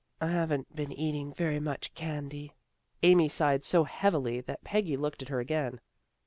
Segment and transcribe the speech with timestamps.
[0.19, 2.53] "I haven't been eating very much candy."
[3.03, 5.79] Amy sighed so heavily that Peggy looked at her again.